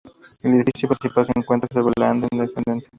[0.41, 2.87] El edificio principal se encuentra sobre el anden ascendente.